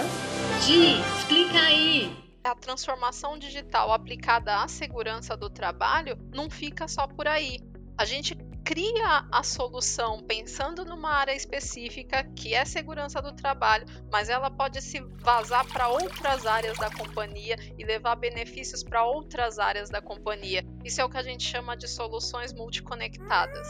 Gi, 0.62 1.00
explica 1.16 1.60
aí! 1.60 2.12
A 2.42 2.52
transformação 2.56 3.38
digital 3.38 3.92
aplicada 3.92 4.60
à 4.60 4.66
segurança 4.66 5.36
do 5.36 5.48
trabalho 5.48 6.18
não 6.34 6.50
fica 6.50 6.88
só 6.88 7.06
por 7.06 7.28
aí. 7.28 7.60
A 7.96 8.04
gente 8.04 8.34
cria 8.70 9.26
a 9.32 9.42
solução 9.42 10.22
pensando 10.22 10.84
numa 10.84 11.10
área 11.10 11.34
específica, 11.34 12.22
que 12.36 12.54
é 12.54 12.64
segurança 12.64 13.20
do 13.20 13.32
trabalho, 13.32 13.84
mas 14.12 14.28
ela 14.28 14.48
pode 14.48 14.80
se 14.80 15.00
vazar 15.18 15.66
para 15.66 15.88
outras 15.88 16.46
áreas 16.46 16.78
da 16.78 16.88
companhia 16.88 17.56
e 17.76 17.84
levar 17.84 18.14
benefícios 18.14 18.84
para 18.84 19.04
outras 19.04 19.58
áreas 19.58 19.90
da 19.90 20.00
companhia. 20.00 20.64
Isso 20.84 21.00
é 21.00 21.04
o 21.04 21.10
que 21.10 21.16
a 21.16 21.22
gente 21.24 21.42
chama 21.42 21.76
de 21.76 21.88
soluções 21.88 22.52
multiconectadas. 22.52 23.66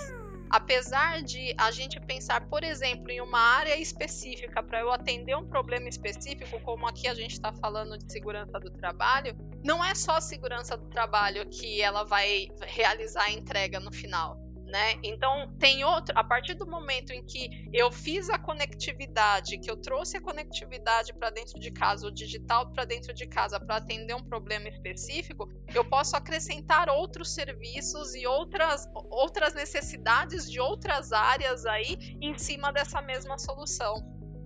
Apesar 0.51 1.23
de 1.23 1.55
a 1.57 1.71
gente 1.71 1.99
pensar, 1.99 2.47
por 2.51 2.63
exemplo, 2.63 3.11
em 3.11 3.23
uma 3.23 3.41
área 3.41 3.81
específica 3.81 4.63
para 4.63 4.81
eu 4.81 4.93
atender 4.93 5.35
um 5.35 5.49
problema 5.49 5.89
específico, 5.89 6.61
como 6.61 6.87
aqui 6.87 7.09
a 7.09 7.15
gente 7.15 7.33
está 7.33 7.55
falando 7.55 7.97
de 7.97 8.13
segurança 8.13 8.61
do 8.61 8.71
trabalho, 8.71 9.35
não 9.65 9.83
é 9.83 9.95
só 9.95 10.17
a 10.17 10.21
segurança 10.21 10.77
do 10.77 10.91
trabalho 10.91 11.49
que 11.49 11.81
ela 11.81 12.05
vai 12.05 12.49
realizar 12.67 13.23
a 13.23 13.31
entrega 13.31 13.81
no 13.81 13.91
final 13.91 14.50
né? 14.71 14.99
Então 15.03 15.53
tem 15.59 15.85
outro, 15.85 16.17
a 16.17 16.25
partir 16.25 16.55
do 16.55 16.67
momento 16.67 17.13
em 17.13 17.25
que 17.25 17.69
eu 17.73 17.91
fiz 17.91 18.31
a 18.31 18.39
conectividade, 18.39 19.59
que 19.59 19.71
eu 19.71 19.77
trouxe 19.77 20.17
a 20.17 20.21
conectividade 20.21 21.13
para 21.13 21.31
dentro 21.31 21.59
de 21.59 21.71
casa, 21.71 22.07
o 22.07 22.11
digital 22.11 22.71
para 22.73 22.85
dentro 22.85 23.13
de 23.13 23.27
casa 23.27 23.59
para 23.59 23.77
atender 23.77 24.15
um 24.15 24.23
problema 24.23 24.69
específico, 24.69 25.49
eu 25.75 25.85
posso 25.85 26.17
acrescentar 26.17 26.89
outros 26.89 27.35
serviços 27.35 28.15
e 28.15 28.27
outras 28.27 28.89
outras 29.11 29.55
necessidades 29.55 30.51
de 30.51 30.61
outras 30.61 31.13
áreas 31.13 31.67
aí 31.67 32.17
em 32.21 32.39
cima 32.39 32.73
dessa 32.73 33.03
mesma 33.03 33.39
solução. 33.39 33.95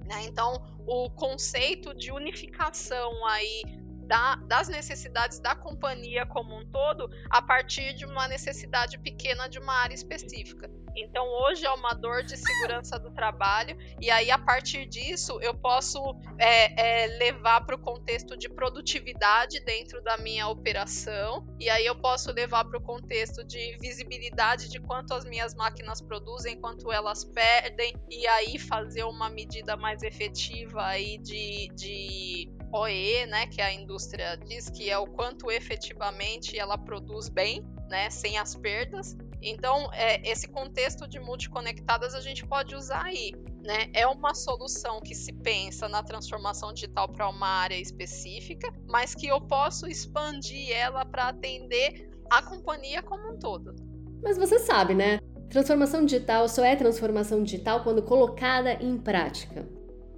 Né? 0.06 0.24
Então, 0.24 0.52
o 0.86 1.10
conceito 1.10 1.94
de 1.94 2.12
unificação 2.12 3.26
aí 3.26 3.62
da, 4.06 4.36
das 4.36 4.68
necessidades 4.68 5.38
da 5.40 5.54
companhia 5.54 6.26
como 6.26 6.56
um 6.58 6.66
todo 6.70 7.08
a 7.30 7.42
partir 7.42 7.94
de 7.94 8.04
uma 8.04 8.28
necessidade 8.28 8.98
pequena 8.98 9.48
de 9.48 9.58
uma 9.58 9.74
área 9.74 9.94
específica. 9.94 10.70
Então, 10.96 11.26
hoje 11.26 11.66
é 11.66 11.70
uma 11.70 11.92
dor 11.92 12.22
de 12.22 12.36
segurança 12.36 12.98
do 12.98 13.10
trabalho, 13.10 13.76
e 14.00 14.10
aí, 14.10 14.30
a 14.30 14.38
partir 14.38 14.86
disso, 14.86 15.40
eu 15.42 15.52
posso 15.52 16.00
é, 16.38 17.02
é, 17.02 17.06
levar 17.18 17.66
para 17.66 17.74
o 17.74 17.78
contexto 17.78 18.36
de 18.36 18.48
produtividade 18.48 19.58
dentro 19.64 20.00
da 20.02 20.16
minha 20.16 20.46
operação, 20.46 21.44
e 21.58 21.68
aí 21.68 21.84
eu 21.84 21.96
posso 21.96 22.30
levar 22.30 22.64
para 22.64 22.78
o 22.78 22.82
contexto 22.82 23.44
de 23.44 23.76
visibilidade 23.80 24.68
de 24.68 24.78
quanto 24.78 25.14
as 25.14 25.24
minhas 25.24 25.54
máquinas 25.54 26.00
produzem, 26.00 26.60
quanto 26.60 26.92
elas 26.92 27.24
perdem, 27.24 27.94
e 28.08 28.26
aí 28.28 28.58
fazer 28.58 29.02
uma 29.02 29.28
medida 29.28 29.76
mais 29.76 30.02
efetiva 30.02 30.84
aí 30.84 31.18
de, 31.18 31.68
de 31.74 32.52
OE, 32.74 33.24
né, 33.26 33.46
que 33.46 33.60
a 33.60 33.72
indústria 33.72 34.36
diz 34.36 34.68
que 34.68 34.90
é 34.90 34.98
o 34.98 35.06
quanto 35.06 35.48
efetivamente 35.50 36.58
ela 36.58 36.76
produz 36.76 37.28
bem, 37.28 37.64
né, 37.88 38.10
sem 38.10 38.36
as 38.36 38.56
perdas. 38.56 39.16
Então, 39.40 39.88
é, 39.92 40.28
esse 40.28 40.48
contexto 40.48 41.06
de 41.06 41.20
multiconectadas 41.20 42.14
a 42.14 42.20
gente 42.20 42.44
pode 42.44 42.74
usar 42.74 43.04
aí. 43.04 43.32
Né? 43.62 43.90
É 43.92 44.06
uma 44.06 44.34
solução 44.34 45.00
que 45.00 45.14
se 45.14 45.32
pensa 45.32 45.88
na 45.88 46.02
transformação 46.02 46.72
digital 46.72 47.08
para 47.08 47.28
uma 47.28 47.46
área 47.46 47.76
específica, 47.76 48.72
mas 48.86 49.14
que 49.14 49.26
eu 49.26 49.40
posso 49.40 49.86
expandir 49.86 50.70
ela 50.70 51.04
para 51.04 51.28
atender 51.28 52.10
a 52.30 52.42
companhia 52.42 53.02
como 53.02 53.32
um 53.32 53.38
todo. 53.38 53.74
Mas 54.22 54.36
você 54.36 54.58
sabe, 54.58 54.94
né? 54.94 55.20
Transformação 55.48 56.04
digital 56.04 56.48
só 56.48 56.64
é 56.64 56.74
transformação 56.74 57.42
digital 57.42 57.82
quando 57.82 58.02
colocada 58.02 58.72
em 58.72 58.98
prática. 58.98 59.66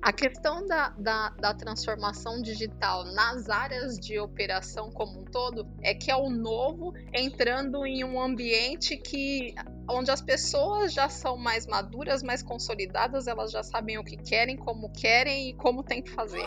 A 0.07 0.13
questão 0.13 0.65
da, 0.65 0.91
da, 0.91 1.31
da, 1.31 1.53
transformação 1.53 2.41
digital 2.41 3.05
nas 3.07 3.49
áreas 3.49 3.99
de 3.99 4.21
operação 4.21 4.89
como 4.89 5.19
um 5.19 5.25
todo 5.25 5.67
é 5.83 5.95
que 5.95 6.13
é 6.13 6.17
o 6.17 6.31
novo 6.31 6.93
entrando 7.13 7.85
em 7.85 8.05
um 8.05 8.23
ambiente 8.23 8.97
que 8.97 9.53
onde 9.89 10.11
as 10.11 10.21
pessoas 10.21 10.93
já 10.93 11.09
são 11.09 11.37
mais 11.37 11.67
maduras, 11.67 12.23
mais 12.23 12.43
consolidadas, 12.43 13.27
elas 13.27 13.51
já 13.51 13.63
sabem 13.63 13.99
o 13.99 14.05
que 14.05 14.17
querem, 14.17 14.57
como 14.57 14.91
querem 14.93 15.51
e 15.51 15.55
como 15.55 15.83
tem 15.83 16.03
que 16.03 16.11
fazer. 16.11 16.45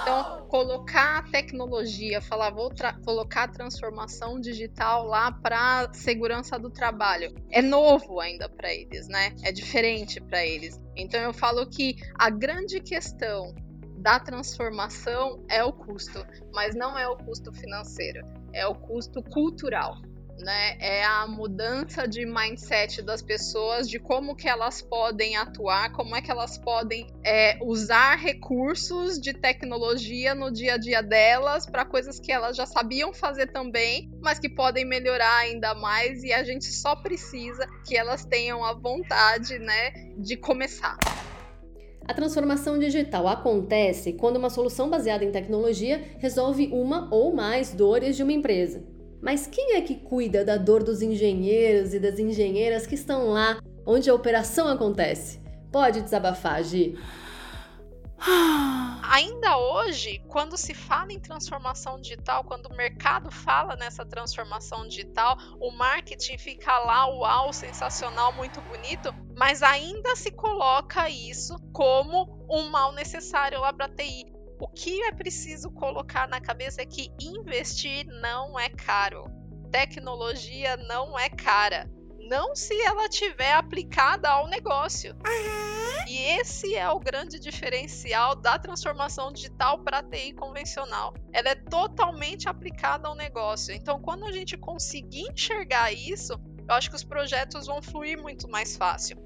Então, 0.00 0.46
colocar 0.48 1.18
a 1.18 1.22
tecnologia, 1.22 2.20
falar, 2.20 2.50
vou 2.50 2.72
colocar 3.04 3.44
a 3.44 3.48
transformação 3.48 4.40
digital 4.40 5.04
lá 5.04 5.30
para 5.30 5.92
segurança 5.92 6.58
do 6.58 6.70
trabalho, 6.70 7.34
é 7.50 7.60
novo 7.60 8.20
ainda 8.20 8.48
para 8.48 8.72
eles, 8.72 9.08
né? 9.08 9.34
É 9.42 9.52
diferente 9.52 10.20
para 10.20 10.44
eles. 10.44 10.80
Então, 10.96 11.20
eu 11.20 11.34
falo 11.34 11.66
que 11.66 11.96
a 12.18 12.30
grande 12.30 12.80
questão 12.80 13.54
da 13.98 14.20
transformação 14.20 15.44
é 15.48 15.62
o 15.64 15.72
custo, 15.72 16.24
mas 16.52 16.74
não 16.74 16.98
é 16.98 17.08
o 17.08 17.16
custo 17.16 17.52
financeiro, 17.52 18.20
é 18.52 18.66
o 18.66 18.74
custo 18.74 19.22
cultural 19.22 19.96
né? 20.38 20.76
É 20.78 21.04
a 21.04 21.26
mudança 21.26 22.06
de 22.06 22.24
mindset 22.26 23.02
das 23.02 23.22
pessoas, 23.22 23.88
de 23.88 23.98
como 23.98 24.36
que 24.36 24.48
elas 24.48 24.82
podem 24.82 25.36
atuar, 25.36 25.92
como 25.92 26.14
é 26.14 26.22
que 26.22 26.30
elas 26.30 26.58
podem 26.58 27.06
é, 27.24 27.58
usar 27.62 28.16
recursos 28.16 29.20
de 29.20 29.32
tecnologia 29.32 30.34
no 30.34 30.50
dia 30.50 30.74
a 30.74 30.76
dia 30.76 31.02
delas 31.02 31.66
para 31.66 31.84
coisas 31.84 32.20
que 32.20 32.32
elas 32.32 32.56
já 32.56 32.66
sabiam 32.66 33.12
fazer 33.12 33.52
também, 33.52 34.10
mas 34.20 34.38
que 34.38 34.48
podem 34.48 34.84
melhorar 34.84 35.38
ainda 35.38 35.74
mais 35.74 36.22
e 36.22 36.32
a 36.32 36.44
gente 36.44 36.66
só 36.66 36.96
precisa 36.96 37.66
que 37.86 37.96
elas 37.96 38.24
tenham 38.24 38.64
a 38.64 38.74
vontade, 38.74 39.58
né, 39.58 39.92
de 40.18 40.36
começar. 40.36 40.96
A 42.08 42.14
transformação 42.14 42.78
digital 42.78 43.26
acontece 43.26 44.12
quando 44.12 44.36
uma 44.36 44.48
solução 44.48 44.88
baseada 44.88 45.24
em 45.24 45.32
tecnologia 45.32 46.04
resolve 46.18 46.68
uma 46.72 47.12
ou 47.12 47.34
mais 47.34 47.74
dores 47.74 48.16
de 48.16 48.22
uma 48.22 48.32
empresa. 48.32 48.95
Mas 49.26 49.44
quem 49.44 49.74
é 49.74 49.80
que 49.80 49.96
cuida 49.96 50.44
da 50.44 50.56
dor 50.56 50.84
dos 50.84 51.02
engenheiros 51.02 51.92
e 51.92 51.98
das 51.98 52.16
engenheiras 52.16 52.86
que 52.86 52.94
estão 52.94 53.30
lá 53.30 53.60
onde 53.84 54.08
a 54.08 54.14
operação 54.14 54.68
acontece? 54.68 55.40
Pode 55.72 56.00
desabafar, 56.00 56.62
Gi. 56.62 56.96
Ainda 59.02 59.58
hoje, 59.58 60.22
quando 60.28 60.56
se 60.56 60.74
fala 60.74 61.12
em 61.12 61.18
transformação 61.18 62.00
digital, 62.00 62.44
quando 62.44 62.66
o 62.66 62.76
mercado 62.76 63.28
fala 63.32 63.74
nessa 63.74 64.06
transformação 64.06 64.86
digital, 64.86 65.36
o 65.58 65.72
marketing 65.72 66.38
fica 66.38 66.78
lá, 66.78 67.08
uau, 67.08 67.52
sensacional, 67.52 68.32
muito 68.32 68.60
bonito, 68.60 69.12
mas 69.36 69.60
ainda 69.60 70.14
se 70.14 70.30
coloca 70.30 71.10
isso 71.10 71.56
como 71.72 72.46
um 72.48 72.70
mal 72.70 72.92
necessário 72.92 73.58
lá 73.58 73.72
para 73.72 73.88
TI. 73.88 74.35
O 74.58 74.66
que 74.66 75.02
é 75.02 75.12
preciso 75.12 75.70
colocar 75.70 76.26
na 76.26 76.40
cabeça 76.40 76.80
é 76.80 76.86
que 76.86 77.12
investir 77.20 78.06
não 78.06 78.58
é 78.58 78.70
caro. 78.70 79.26
Tecnologia 79.70 80.76
não 80.78 81.18
é 81.18 81.28
cara. 81.28 81.90
Não 82.18 82.56
se 82.56 82.74
ela 82.82 83.08
tiver 83.08 83.52
aplicada 83.52 84.30
ao 84.30 84.48
negócio. 84.48 85.14
E 86.08 86.18
esse 86.38 86.74
é 86.74 86.88
o 86.88 86.98
grande 86.98 87.38
diferencial 87.38 88.34
da 88.34 88.58
transformação 88.58 89.30
digital 89.30 89.84
para 89.84 90.02
TI 90.02 90.32
convencional. 90.32 91.12
Ela 91.32 91.50
é 91.50 91.54
totalmente 91.54 92.48
aplicada 92.48 93.08
ao 93.08 93.14
negócio. 93.14 93.74
Então, 93.74 94.00
quando 94.00 94.24
a 94.24 94.32
gente 94.32 94.56
conseguir 94.56 95.28
enxergar 95.30 95.92
isso, 95.92 96.32
eu 96.66 96.74
acho 96.74 96.88
que 96.88 96.96
os 96.96 97.04
projetos 97.04 97.66
vão 97.66 97.82
fluir 97.82 98.20
muito 98.20 98.48
mais 98.48 98.76
fácil. 98.76 99.18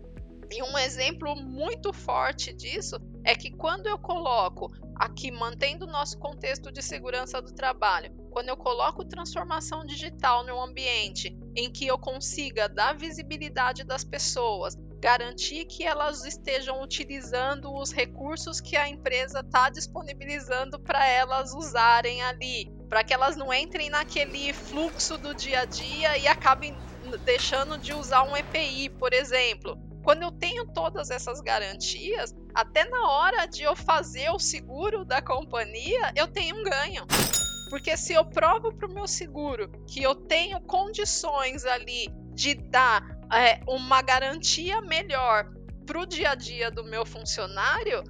E 0.51 0.63
um 0.63 0.77
exemplo 0.77 1.37
muito 1.37 1.93
forte 1.93 2.53
disso 2.53 2.99
é 3.25 3.35
que 3.35 3.51
quando 3.51 3.87
eu 3.87 3.99
coloco 3.99 4.71
aqui, 4.95 5.31
mantendo 5.31 5.87
o 5.87 5.91
nosso 5.91 6.19
contexto 6.19 6.71
de 6.71 6.83
segurança 6.83 7.41
do 7.41 7.55
trabalho, 7.55 8.13
quando 8.31 8.49
eu 8.49 8.57
coloco 8.57 9.05
transformação 9.05 9.85
digital 9.85 10.45
no 10.45 10.61
ambiente 10.61 11.37
em 11.57 11.71
que 11.71 11.87
eu 11.87 11.99
consiga 11.99 12.69
dar 12.69 12.97
visibilidade 12.97 13.83
das 13.83 14.05
pessoas, 14.05 14.77
garantir 15.01 15.65
que 15.65 15.85
elas 15.85 16.25
estejam 16.25 16.83
utilizando 16.83 17.75
os 17.75 17.91
recursos 17.93 18.61
que 18.61 18.77
a 18.77 18.89
empresa 18.89 19.41
está 19.41 19.71
disponibilizando 19.71 20.79
para 20.79 21.07
elas 21.07 21.55
usarem 21.55 22.23
ali, 22.23 22.71
para 22.89 23.03
que 23.03 23.15
elas 23.15 23.37
não 23.37 23.53
entrem 23.53 23.89
naquele 23.89 24.53
fluxo 24.53 25.17
do 25.17 25.35
dia 25.35 25.61
a 25.61 25.65
dia 25.65 26.19
e 26.19 26.29
acabem 26.29 26.79
deixando 27.25 27.79
de 27.79 27.95
usar 27.95 28.23
um 28.25 28.37
EPI, 28.37 28.91
por 28.91 29.15
exemplo 29.15 29.90
quando 30.03 30.23
eu 30.23 30.33
tenho 30.33 30.67
todas 30.67 31.11
essas 31.11 31.41
garantias, 31.41 32.35
até 32.55 32.89
na 32.89 33.09
hora 33.09 33.47
de 33.47 33.63
eu 33.63 33.77
fazer 33.77 34.31
o 34.31 34.39
seguro 34.39 35.05
da 35.05 35.21
companhia, 35.21 36.13
eu 36.17 36.27
tenho 36.27 36.57
um 36.57 36.63
ganho. 36.63 37.07
Porque 37.69 37.97
se 37.97 38.13
eu 38.13 38.25
provo 38.25 38.73
para 38.73 38.89
o 38.89 38.93
meu 38.93 39.07
seguro 39.07 39.71
que 39.87 40.03
eu 40.03 40.15
tenho 40.15 40.61
condições 40.61 41.65
ali 41.65 42.09
de 42.35 42.55
dar 42.55 43.03
é, 43.33 43.61
uma 43.69 44.03
garantia 44.03 44.81
melhor 44.83 45.49
para 45.87 46.01
o 46.01 46.07
dia 46.07 46.31
a 46.31 46.35
dia 46.35 46.71
do 46.71 46.85
meu 46.85 47.05
funcionário, 47.05 48.03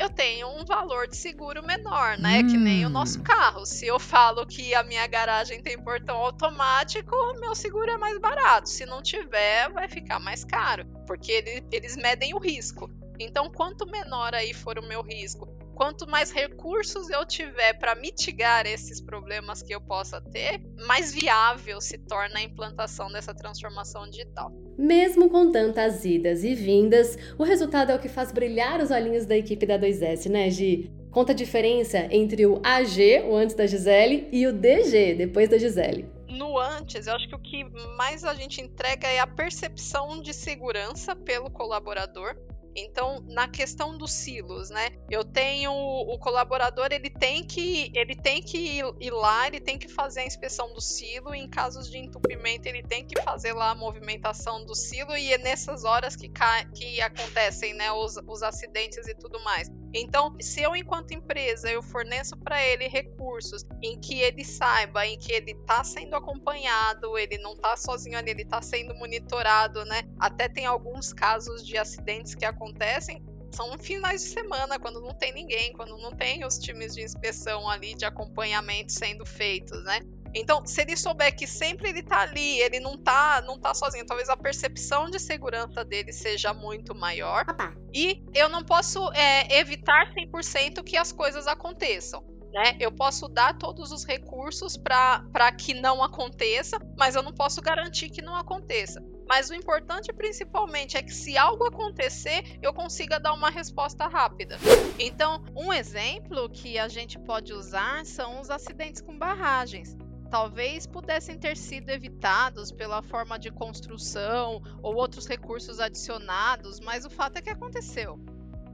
eu 0.00 0.08
tenho 0.08 0.48
um 0.48 0.64
valor 0.64 1.06
de 1.06 1.14
seguro 1.14 1.62
menor, 1.62 2.16
né? 2.16 2.38
Hum. 2.38 2.46
Que 2.46 2.56
nem 2.56 2.86
o 2.86 2.88
nosso 2.88 3.20
hum. 3.20 3.22
carro. 3.22 3.66
Se 3.66 3.86
eu 3.86 4.00
falo 4.00 4.46
que 4.46 4.74
a 4.74 4.82
minha 4.82 5.06
garagem 5.06 5.62
tem 5.62 5.78
portão 5.78 6.16
automático, 6.16 7.14
meu 7.38 7.54
seguro 7.54 7.90
é 7.90 7.98
mais 7.98 8.18
barato. 8.18 8.70
Se 8.70 8.86
não 8.86 9.02
tiver, 9.02 9.70
vai 9.70 9.88
ficar 9.88 10.18
mais 10.18 10.42
caro, 10.42 10.86
porque 11.06 11.32
ele, 11.32 11.62
eles 11.70 11.98
medem 11.98 12.34
o 12.34 12.38
risco. 12.38 12.90
Então, 13.18 13.50
quanto 13.50 13.86
menor 13.86 14.34
aí 14.34 14.54
for 14.54 14.78
o 14.78 14.82
meu 14.82 15.02
risco, 15.02 15.46
quanto 15.80 16.06
mais 16.06 16.30
recursos 16.30 17.08
eu 17.08 17.24
tiver 17.24 17.72
para 17.78 17.94
mitigar 17.94 18.66
esses 18.66 19.00
problemas 19.00 19.62
que 19.62 19.74
eu 19.74 19.80
possa 19.80 20.20
ter, 20.20 20.60
mais 20.86 21.10
viável 21.10 21.80
se 21.80 21.96
torna 21.96 22.38
a 22.38 22.42
implantação 22.42 23.10
dessa 23.10 23.34
transformação 23.34 24.04
digital. 24.10 24.52
Mesmo 24.76 25.30
com 25.30 25.50
tantas 25.50 26.04
idas 26.04 26.44
e 26.44 26.54
vindas, 26.54 27.16
o 27.38 27.44
resultado 27.44 27.92
é 27.92 27.94
o 27.94 27.98
que 27.98 28.10
faz 28.10 28.30
brilhar 28.30 28.78
os 28.82 28.90
olhinhos 28.90 29.24
da 29.24 29.34
equipe 29.34 29.64
da 29.64 29.78
2S, 29.78 30.28
né, 30.28 30.50
Gi? 30.50 30.92
Conta 31.10 31.32
a 31.32 31.34
diferença 31.34 32.06
entre 32.10 32.44
o 32.44 32.60
AG, 32.62 33.22
o 33.26 33.34
antes 33.34 33.56
da 33.56 33.66
Gisele, 33.66 34.28
e 34.30 34.46
o 34.46 34.52
DG, 34.52 35.14
depois 35.14 35.48
da 35.48 35.56
Gisele. 35.56 36.06
No 36.28 36.58
antes, 36.58 37.06
eu 37.06 37.14
acho 37.14 37.26
que 37.26 37.34
o 37.34 37.38
que 37.38 37.64
mais 37.96 38.22
a 38.22 38.34
gente 38.34 38.60
entrega 38.60 39.08
é 39.08 39.18
a 39.18 39.26
percepção 39.26 40.20
de 40.20 40.34
segurança 40.34 41.16
pelo 41.16 41.50
colaborador. 41.50 42.36
Então, 42.74 43.20
na 43.26 43.48
questão 43.48 43.96
dos 43.96 44.12
silos, 44.12 44.70
né? 44.70 44.90
Eu 45.10 45.24
tenho 45.24 45.72
o 45.72 46.18
colaborador, 46.18 46.88
ele 46.90 47.10
tem 47.10 47.44
que 47.44 47.90
ele 47.94 48.14
tem 48.14 48.42
que 48.42 48.80
ir 49.00 49.10
lá, 49.10 49.46
ele 49.46 49.60
tem 49.60 49.78
que 49.78 49.88
fazer 49.88 50.20
a 50.20 50.26
inspeção 50.26 50.72
do 50.72 50.80
silo, 50.80 51.34
em 51.34 51.48
casos 51.48 51.90
de 51.90 51.98
entupimento, 51.98 52.68
ele 52.68 52.82
tem 52.82 53.06
que 53.06 53.20
fazer 53.22 53.52
lá 53.52 53.70
a 53.70 53.74
movimentação 53.74 54.64
do 54.64 54.74
silo 54.74 55.16
e 55.16 55.32
é 55.32 55.38
nessas 55.38 55.84
horas 55.84 56.14
que, 56.14 56.30
que 56.74 57.00
acontecem, 57.00 57.74
né, 57.74 57.90
os, 57.92 58.16
os 58.26 58.42
acidentes 58.42 59.06
e 59.08 59.14
tudo 59.14 59.42
mais. 59.42 59.68
Então, 59.92 60.36
se 60.40 60.62
eu, 60.62 60.76
enquanto 60.76 61.12
empresa, 61.12 61.70
eu 61.70 61.82
forneço 61.82 62.36
para 62.36 62.64
ele 62.64 62.86
recursos 62.86 63.64
em 63.82 64.00
que 64.00 64.20
ele 64.20 64.44
saiba, 64.44 65.06
em 65.06 65.18
que 65.18 65.32
ele 65.32 65.52
está 65.52 65.82
sendo 65.82 66.14
acompanhado, 66.14 67.18
ele 67.18 67.38
não 67.38 67.54
está 67.54 67.76
sozinho 67.76 68.16
ali, 68.16 68.30
ele 68.30 68.42
está 68.42 68.62
sendo 68.62 68.94
monitorado, 68.94 69.84
né? 69.84 70.02
Até 70.18 70.48
tem 70.48 70.66
alguns 70.66 71.12
casos 71.12 71.66
de 71.66 71.76
acidentes 71.76 72.34
que 72.34 72.44
acontecem 72.44 73.22
são 73.52 73.76
finais 73.78 74.22
de 74.22 74.28
semana, 74.28 74.78
quando 74.78 75.00
não 75.00 75.12
tem 75.12 75.32
ninguém, 75.32 75.72
quando 75.72 75.96
não 75.98 76.12
tem 76.12 76.44
os 76.44 76.58
times 76.58 76.94
de 76.94 77.02
inspeção 77.02 77.68
ali, 77.68 77.94
de 77.94 78.04
acompanhamento 78.04 78.92
sendo 78.92 79.26
feitos, 79.26 79.82
né? 79.84 80.00
Então, 80.34 80.64
se 80.64 80.80
ele 80.80 80.96
souber 80.96 81.34
que 81.34 81.46
sempre 81.46 81.88
ele 81.88 82.02
tá 82.02 82.20
ali, 82.20 82.60
ele 82.60 82.80
não 82.80 82.96
tá, 82.96 83.42
não 83.46 83.58
tá 83.58 83.74
sozinho, 83.74 84.06
talvez 84.06 84.28
a 84.28 84.36
percepção 84.36 85.10
de 85.10 85.18
segurança 85.18 85.84
dele 85.84 86.12
seja 86.12 86.52
muito 86.54 86.94
maior. 86.94 87.44
Opa. 87.48 87.74
E 87.92 88.22
eu 88.34 88.48
não 88.48 88.64
posso 88.64 89.12
é, 89.12 89.58
evitar 89.58 90.12
100% 90.14 90.84
que 90.84 90.96
as 90.96 91.12
coisas 91.12 91.46
aconteçam. 91.46 92.24
Né? 92.52 92.76
Eu 92.80 92.90
posso 92.90 93.28
dar 93.28 93.56
todos 93.56 93.92
os 93.92 94.04
recursos 94.04 94.76
para 94.76 95.52
que 95.52 95.72
não 95.72 96.02
aconteça, 96.02 96.78
mas 96.98 97.14
eu 97.14 97.22
não 97.22 97.32
posso 97.32 97.60
garantir 97.62 98.10
que 98.10 98.22
não 98.22 98.34
aconteça. 98.34 99.00
Mas 99.28 99.48
o 99.48 99.54
importante 99.54 100.12
principalmente 100.12 100.96
é 100.96 101.02
que 101.02 101.14
se 101.14 101.38
algo 101.38 101.64
acontecer, 101.64 102.58
eu 102.60 102.74
consiga 102.74 103.20
dar 103.20 103.32
uma 103.32 103.48
resposta 103.48 104.08
rápida. 104.08 104.58
Então, 104.98 105.44
um 105.56 105.72
exemplo 105.72 106.50
que 106.50 106.76
a 106.76 106.88
gente 106.88 107.16
pode 107.20 107.52
usar 107.52 108.04
são 108.04 108.40
os 108.40 108.50
acidentes 108.50 109.00
com 109.00 109.16
barragens 109.16 109.96
talvez 110.30 110.86
pudessem 110.86 111.36
ter 111.36 111.56
sido 111.56 111.90
evitados 111.90 112.70
pela 112.70 113.02
forma 113.02 113.38
de 113.38 113.50
construção 113.50 114.62
ou 114.82 114.94
outros 114.94 115.26
recursos 115.26 115.80
adicionados, 115.80 116.78
mas 116.80 117.04
o 117.04 117.10
fato 117.10 117.36
é 117.36 117.42
que 117.42 117.50
aconteceu. 117.50 118.18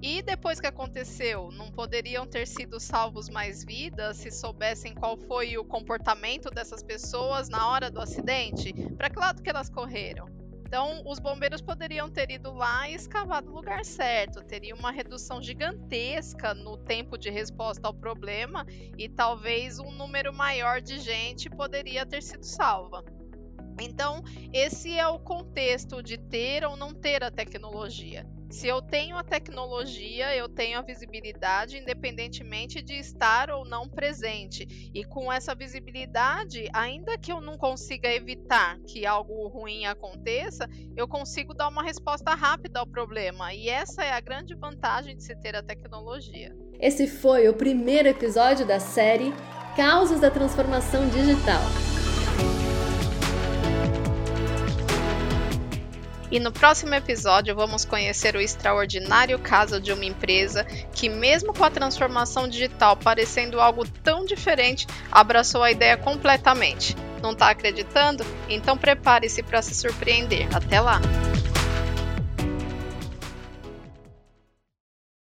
E 0.03 0.21
depois 0.21 0.61
que 0.61 0.67
aconteceu, 0.67 1.51
não 1.51 1.73
poderiam 1.73 2.27
ter 2.27 2.47
sido 2.47 2.79
salvos 2.79 3.31
mais 3.31 3.65
vidas 3.65 4.19
se 4.19 4.31
soubessem 4.31 4.95
qual 4.95 5.17
foi 5.17 5.57
o 5.57 5.65
comportamento 5.65 6.51
dessas 6.51 6.83
pessoas 6.83 7.49
na 7.49 7.71
hora 7.71 7.91
do 7.91 8.01
acidente? 8.01 8.75
Para 8.97 9.09
que 9.09 9.19
lado 9.19 9.43
que 9.43 9.49
elas 9.49 9.71
correram? 9.71 10.46
Então, 10.67 11.01
os 11.07 11.21
bombeiros 11.21 11.63
poderiam 11.63 12.11
ter 12.11 12.29
ido 12.29 12.53
lá 12.53 12.91
e 12.91 12.95
escavado 12.95 13.53
o 13.53 13.55
lugar 13.55 13.85
certo, 13.85 14.43
teria 14.43 14.75
uma 14.75 14.91
redução 14.91 15.41
gigantesca 15.41 16.55
no 16.55 16.77
tempo 16.77 17.17
de 17.17 17.31
resposta 17.31 17.87
ao 17.87 17.95
problema 17.95 18.67
e 18.99 19.09
talvez 19.09 19.79
um 19.79 19.93
número 19.93 20.35
maior 20.35 20.81
de 20.81 20.99
gente 20.99 21.49
poderia 21.49 22.05
ter 22.05 22.21
sido 22.21 22.43
salva. 22.43 23.05
Então, 23.81 24.25
esse 24.53 24.99
é 24.99 25.07
o 25.07 25.21
contexto 25.21 26.03
de 26.03 26.19
ter 26.19 26.65
ou 26.65 26.77
não 26.77 26.93
ter 26.93 27.23
a 27.23 27.31
tecnologia. 27.31 28.27
Se 28.51 28.67
eu 28.69 28.81
tenho 28.81 29.17
a 29.17 29.25
tecnologia, 29.25 30.35
eu 30.37 30.49
tenho 30.49 30.79
a 30.79 30.83
visibilidade, 30.83 31.79
independentemente 31.79 32.81
de 32.81 32.95
estar 32.95 33.51
ou 33.51 33.65
não 33.65 33.89
presente. 33.89 34.91
E 34.95 35.05
com 35.05 35.33
essa 35.33 35.55
visibilidade, 35.55 36.69
ainda 36.73 37.19
que 37.19 37.33
eu 37.33 37.41
não 37.41 37.59
consiga 37.59 38.09
evitar 38.09 38.79
que 38.87 39.05
algo 39.05 39.49
ruim 39.49 39.87
aconteça, 39.87 40.69
eu 40.97 41.09
consigo 41.09 41.55
dar 41.55 41.69
uma 41.69 41.83
resposta 41.83 42.35
rápida 42.35 42.81
ao 42.81 42.87
problema. 42.87 43.53
E 43.53 43.69
essa 43.69 44.05
é 44.05 44.13
a 44.13 44.21
grande 44.21 44.55
vantagem 44.55 45.17
de 45.17 45.25
se 45.25 45.35
ter 45.37 45.57
a 45.57 45.63
tecnologia. 45.63 46.55
Esse 46.79 47.07
foi 47.07 47.49
o 47.49 47.55
primeiro 47.55 48.09
episódio 48.09 48.67
da 48.67 48.79
série 48.79 49.33
Causas 49.77 50.21
da 50.21 50.31
Transformação 50.31 51.09
Digital. 51.09 51.96
E 56.31 56.41
no 56.41 56.51
próximo 56.51 56.95
episódio 56.95 57.55
vamos 57.55 57.85
conhecer 57.85 58.35
o 58.35 58.41
extraordinário 58.41 59.39
caso 59.39 59.81
de 59.81 59.93
uma 59.93 60.05
empresa 60.05 60.65
que, 60.93 61.09
mesmo 61.09 61.55
com 61.55 61.65
a 61.65 61.71
transformação 61.71 62.49
digital 62.49 62.97
parecendo 62.97 63.61
algo 63.61 63.87
tão 64.03 64.25
diferente, 64.25 64.87
abraçou 65.11 65.63
a 65.63 65.71
ideia 65.71 65.97
completamente. 65.97 66.97
Não 67.23 67.33
está 67.33 67.51
acreditando? 67.51 68.25
Então 68.49 68.77
prepare-se 68.77 69.43
para 69.43 69.63
se 69.63 69.75
surpreender. 69.75 70.49
Até 70.55 70.81
lá! 70.81 71.01